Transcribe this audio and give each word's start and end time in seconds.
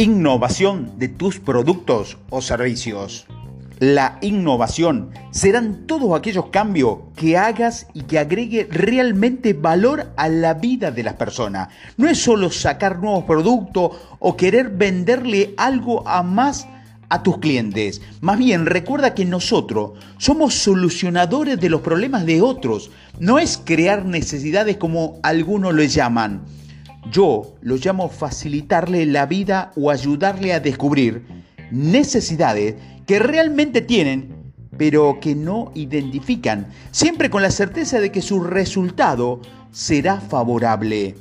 Innovación 0.00 0.92
de 0.96 1.08
tus 1.08 1.40
productos 1.40 2.16
o 2.30 2.40
servicios. 2.40 3.26
La 3.80 4.16
innovación 4.22 5.10
serán 5.30 5.86
todos 5.86 6.18
aquellos 6.18 6.46
cambios 6.46 7.00
que 7.16 7.36
hagas 7.36 7.86
y 7.92 8.04
que 8.04 8.18
agregue 8.18 8.66
realmente 8.70 9.52
valor 9.52 10.10
a 10.16 10.30
la 10.30 10.54
vida 10.54 10.90
de 10.90 11.02
las 11.02 11.16
personas. 11.16 11.68
No 11.98 12.08
es 12.08 12.16
solo 12.16 12.50
sacar 12.50 12.98
nuevos 12.98 13.24
productos 13.24 13.98
o 14.18 14.38
querer 14.38 14.70
venderle 14.70 15.52
algo 15.58 16.08
a 16.08 16.22
más 16.22 16.66
a 17.10 17.22
tus 17.22 17.36
clientes. 17.36 18.00
Más 18.22 18.38
bien, 18.38 18.64
recuerda 18.64 19.14
que 19.14 19.26
nosotros 19.26 19.98
somos 20.16 20.54
solucionadores 20.54 21.60
de 21.60 21.68
los 21.68 21.82
problemas 21.82 22.24
de 22.24 22.40
otros. 22.40 22.90
No 23.18 23.38
es 23.38 23.60
crear 23.62 24.06
necesidades 24.06 24.78
como 24.78 25.20
algunos 25.22 25.74
lo 25.74 25.82
llaman. 25.82 26.46
Yo 27.08 27.54
lo 27.62 27.76
llamo 27.76 28.08
facilitarle 28.08 29.06
la 29.06 29.26
vida 29.26 29.72
o 29.76 29.90
ayudarle 29.90 30.52
a 30.52 30.60
descubrir 30.60 31.24
necesidades 31.70 32.74
que 33.06 33.18
realmente 33.18 33.80
tienen, 33.80 34.52
pero 34.76 35.18
que 35.20 35.34
no 35.34 35.72
identifican, 35.74 36.68
siempre 36.90 37.30
con 37.30 37.42
la 37.42 37.50
certeza 37.50 38.00
de 38.00 38.12
que 38.12 38.22
su 38.22 38.42
resultado 38.42 39.40
será 39.70 40.20
favorable. 40.20 41.14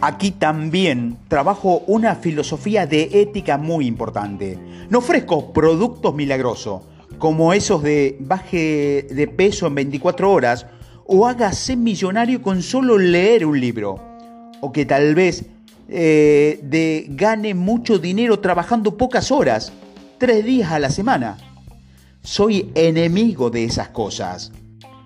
Aquí 0.00 0.30
también 0.30 1.18
trabajo 1.28 1.82
una 1.86 2.16
filosofía 2.16 2.86
de 2.86 3.22
ética 3.22 3.58
muy 3.58 3.86
importante. 3.86 4.58
No 4.90 4.98
ofrezco 4.98 5.52
productos 5.52 6.14
milagrosos, 6.14 6.82
como 7.18 7.52
esos 7.52 7.82
de 7.82 8.16
baje 8.20 9.06
de 9.10 9.26
peso 9.28 9.66
en 9.66 9.74
24 9.74 10.30
horas 10.30 10.66
o 11.06 11.26
hágase 11.26 11.76
millonario 11.76 12.42
con 12.42 12.62
solo 12.62 12.98
leer 12.98 13.46
un 13.46 13.60
libro. 13.60 14.15
O 14.60 14.72
que 14.72 14.86
tal 14.86 15.14
vez 15.14 15.44
eh, 15.88 16.60
de 16.62 17.06
gane 17.10 17.54
mucho 17.54 17.98
dinero 17.98 18.40
trabajando 18.40 18.96
pocas 18.96 19.30
horas, 19.30 19.72
tres 20.18 20.44
días 20.44 20.72
a 20.72 20.78
la 20.78 20.90
semana. 20.90 21.38
Soy 22.22 22.72
enemigo 22.74 23.50
de 23.50 23.64
esas 23.64 23.88
cosas. 23.88 24.52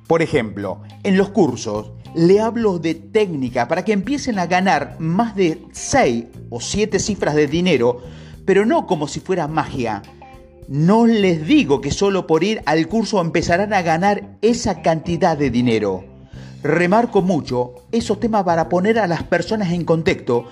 Por 0.06 0.22
ejemplo, 0.22 0.80
en 1.02 1.16
los 1.16 1.30
cursos 1.30 1.92
le 2.14 2.40
hablo 2.40 2.78
de 2.78 2.94
técnica 2.94 3.68
para 3.68 3.84
que 3.84 3.92
empiecen 3.92 4.38
a 4.38 4.46
ganar 4.46 4.96
más 4.98 5.36
de 5.36 5.62
6 5.72 6.24
o 6.48 6.60
7 6.60 6.98
cifras 6.98 7.34
de 7.34 7.46
dinero, 7.46 8.00
pero 8.44 8.66
no 8.66 8.86
como 8.86 9.06
si 9.06 9.20
fuera 9.20 9.46
magia. 9.46 10.02
No 10.66 11.06
les 11.06 11.46
digo 11.46 11.80
que 11.80 11.90
solo 11.90 12.26
por 12.26 12.42
ir 12.42 12.62
al 12.64 12.88
curso 12.88 13.20
empezarán 13.20 13.72
a 13.72 13.82
ganar 13.82 14.38
esa 14.40 14.82
cantidad 14.82 15.36
de 15.36 15.50
dinero. 15.50 16.09
Remarco 16.62 17.22
mucho 17.22 17.74
esos 17.90 18.20
temas 18.20 18.44
para 18.44 18.68
poner 18.68 18.98
a 18.98 19.06
las 19.06 19.22
personas 19.22 19.72
en 19.72 19.84
contexto, 19.84 20.46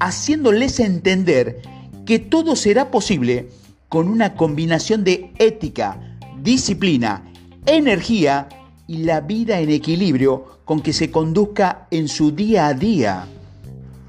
haciéndoles 0.00 0.80
entender 0.80 1.62
que 2.04 2.18
todo 2.18 2.56
será 2.56 2.90
posible 2.90 3.48
con 3.88 4.08
una 4.08 4.34
combinación 4.34 5.04
de 5.04 5.32
ética, 5.38 6.18
disciplina, 6.42 7.30
energía 7.66 8.48
y 8.88 8.98
la 9.04 9.20
vida 9.20 9.60
en 9.60 9.70
equilibrio 9.70 10.60
con 10.64 10.80
que 10.80 10.92
se 10.92 11.10
conduzca 11.10 11.86
en 11.90 12.08
su 12.08 12.32
día 12.32 12.66
a 12.66 12.74
día. 12.74 13.26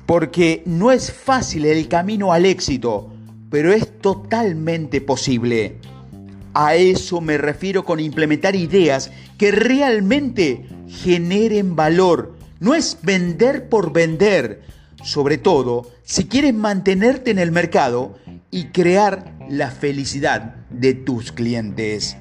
Porque 0.06 0.64
no 0.66 0.92
es 0.92 1.12
fácil 1.12 1.66
el 1.66 1.88
camino 1.88 2.34
al 2.34 2.46
éxito, 2.46 3.10
pero 3.50 3.72
es 3.72 4.00
totalmente 4.00 5.02
posible. 5.02 5.78
A 6.54 6.76
eso 6.76 7.22
me 7.22 7.38
refiero 7.38 7.84
con 7.86 8.00
implementar 8.00 8.56
ideas 8.56 9.12
que 9.38 9.52
realmente 9.52 10.66
generen 11.02 11.76
valor. 11.76 12.38
No 12.60 12.76
es 12.76 12.98
vender 13.02 13.68
por 13.70 13.92
vender. 13.92 14.62
Sobre 15.04 15.38
todo, 15.38 15.92
si 16.04 16.26
quieres 16.28 16.54
mantenerte 16.54 17.32
en 17.32 17.40
el 17.40 17.52
mercado 17.52 18.18
y 18.52 18.68
crear 18.68 19.34
la 19.50 19.72
felicidad 19.72 20.56
de 20.70 20.94
tus 20.94 21.32
clientes. 21.32 22.16